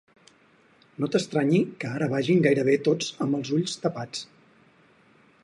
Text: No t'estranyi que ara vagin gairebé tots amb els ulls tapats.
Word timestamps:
No 1.03 1.09
t'estranyi 1.15 1.59
que 1.83 1.91
ara 1.99 2.07
vagin 2.15 2.41
gairebé 2.47 2.79
tots 2.89 3.13
amb 3.27 3.41
els 3.41 3.53
ulls 3.59 3.79
tapats. 3.87 4.27